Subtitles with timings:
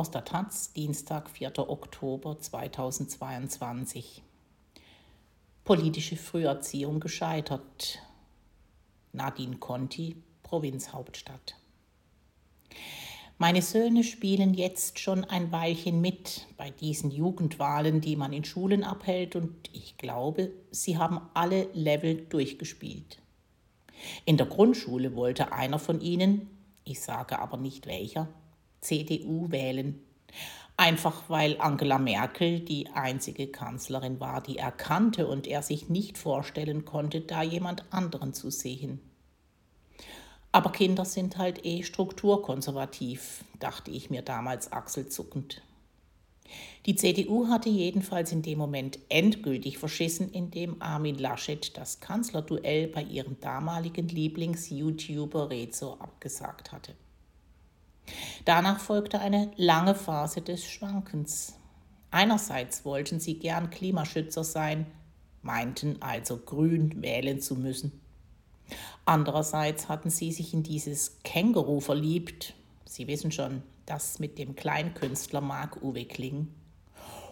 [0.00, 1.58] Aus der Taz, Dienstag, 4.
[1.68, 4.22] Oktober 2022.
[5.62, 7.98] Politische Früherziehung gescheitert.
[9.12, 11.56] Nadine Conti, Provinzhauptstadt.
[13.36, 18.84] Meine Söhne spielen jetzt schon ein Weilchen mit bei diesen Jugendwahlen, die man in Schulen
[18.84, 23.20] abhält, und ich glaube, sie haben alle Level durchgespielt.
[24.24, 26.48] In der Grundschule wollte einer von ihnen,
[26.84, 28.28] ich sage aber nicht welcher,
[28.80, 30.00] CDU wählen.
[30.76, 36.16] Einfach weil Angela Merkel die einzige Kanzlerin war, die er kannte und er sich nicht
[36.16, 39.00] vorstellen konnte, da jemand anderen zu sehen.
[40.52, 45.62] Aber Kinder sind halt eh strukturkonservativ, dachte ich mir damals achselzuckend.
[46.86, 53.02] Die CDU hatte jedenfalls in dem Moment endgültig verschissen, indem Armin Laschet das Kanzlerduell bei
[53.02, 56.94] ihrem damaligen Lieblings-YouTuber Rezo abgesagt hatte.
[58.44, 61.54] Danach folgte eine lange Phase des Schwankens.
[62.10, 64.86] Einerseits wollten sie gern Klimaschützer sein,
[65.42, 68.00] meinten also grün wählen zu müssen.
[69.04, 72.54] Andererseits hatten sie sich in dieses Känguru verliebt,
[72.90, 76.48] Sie wissen schon, das mit dem Kleinkünstler Marc-Uwe Kling,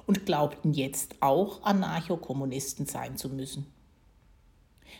[0.07, 3.67] und glaubten jetzt auch Anarchokommunisten sein zu müssen.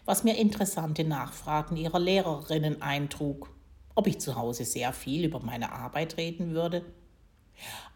[0.05, 3.51] Was mir interessante Nachfragen ihrer Lehrerinnen eintrug,
[3.99, 6.85] ob ich zu Hause sehr viel über meine Arbeit reden würde.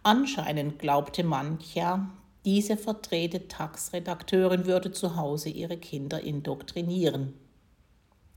[0.02, 2.10] Anscheinend glaubte mancher,
[2.44, 7.34] diese verdrehte Tax-Redakteurin würde zu Hause ihre Kinder indoktrinieren.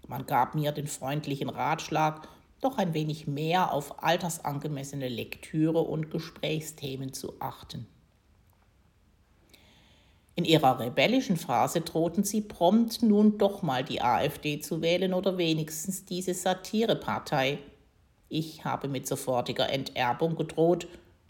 [0.08, 2.28] Man gab mir den freundlichen Ratschlag,
[2.62, 7.88] doch ein wenig mehr auf altersangemessene Lektüre und Gesprächsthemen zu achten.
[10.38, 15.38] In ihrer rebellischen Phase drohten sie prompt nun doch mal die AfD zu wählen oder
[15.38, 17.60] wenigstens diese Satirepartei.
[18.28, 20.88] Ich habe mit sofortiger Enterbung gedroht,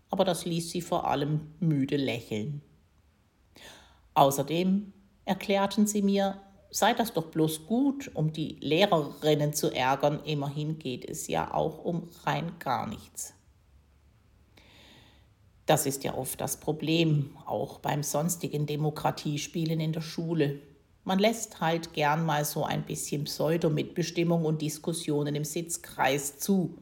[0.09, 2.63] aber das ließ sie vor allem müde lächeln.
[4.15, 4.91] Außerdem
[5.25, 11.07] erklärten sie mir, sei das doch bloß gut, um die Lehrerinnen zu ärgern, immerhin geht
[11.07, 13.34] es ja auch um rein gar nichts.
[15.65, 20.59] Das ist ja oft das Problem, auch beim sonstigen Demokratiespielen in der Schule.
[21.03, 26.77] Man lässt halt gern mal so ein bisschen Pseudo-Mitbestimmung und Diskussionen im Sitzkreis zu.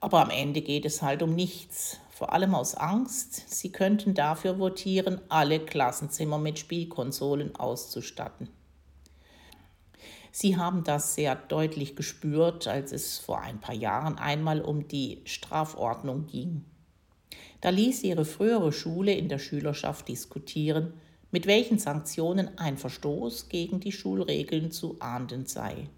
[0.00, 4.58] Aber am Ende geht es halt um nichts, vor allem aus Angst, sie könnten dafür
[4.58, 8.48] votieren, alle Klassenzimmer mit Spielkonsolen auszustatten.
[10.30, 15.20] Sie haben das sehr deutlich gespürt, als es vor ein paar Jahren einmal um die
[15.24, 16.64] Strafordnung ging.
[17.62, 20.94] Da ließ sie ihre frühere Schule in der Schülerschaft diskutieren,
[21.30, 25.88] mit welchen Sanktionen ein Verstoß gegen die Schulregeln zu ahnden sei.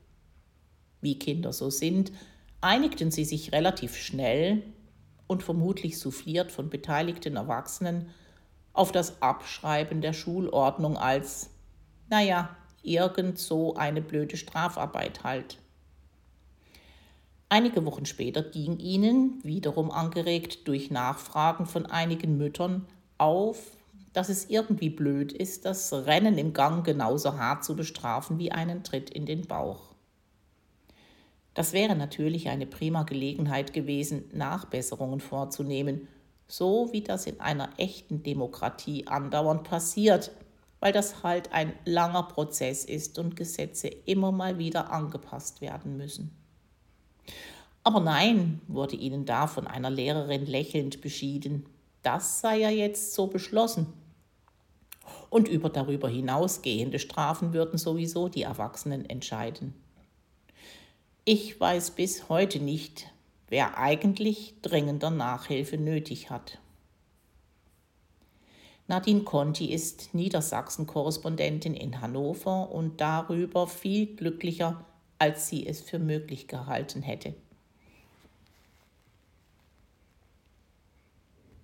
[1.01, 2.13] Wie Kinder so sind,
[2.61, 4.63] einigten sie sich relativ schnell
[5.27, 8.11] und vermutlich souffliert von beteiligten Erwachsenen
[8.75, 11.49] auf das Abschreiben der Schulordnung als,
[12.11, 15.59] naja, irgend so eine blöde Strafarbeit halt.
[17.55, 22.85] Einige Wochen später ging ihnen, wiederum angeregt durch Nachfragen von einigen Müttern,
[23.17, 23.77] auf,
[24.13, 28.83] dass es irgendwie blöd ist, das Rennen im Gang genauso hart zu bestrafen wie einen
[28.83, 29.95] Tritt in den Bauch.
[31.55, 36.09] Das wäre natürlich eine prima Gelegenheit gewesen, Nachbesserungen vorzunehmen,
[36.49, 40.33] so wie das in einer echten Demokratie andauernd passiert,
[40.81, 46.44] weil das halt ein langer Prozess ist und Gesetze immer mal wieder angepasst werden müssen.
[47.85, 51.67] Aber nein, wurde ihnen da von einer Lehrerin lächelnd beschieden.
[52.03, 53.93] Das sei ja jetzt so beschlossen.
[55.29, 59.75] Und über darüber hinausgehende Strafen würden sowieso die Erwachsenen entscheiden.
[61.27, 63.11] Ich weiß bis heute nicht,
[63.49, 66.59] wer eigentlich dringender Nachhilfe nötig hat.
[68.87, 74.85] Nadine Conti ist Niedersachsen-Korrespondentin in Hannover und darüber viel glücklicher,
[75.19, 77.35] als sie es für möglich gehalten hätte.